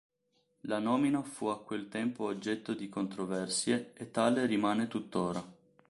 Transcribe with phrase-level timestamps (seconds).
[0.61, 5.45] La nomina fu a quel tempo oggetto di controversie, e tale rimane tuttora.